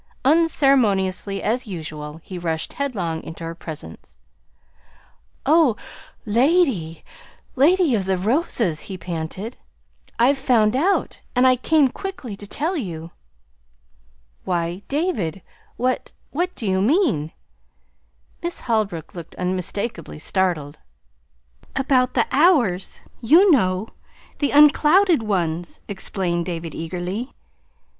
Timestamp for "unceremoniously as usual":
0.25-2.19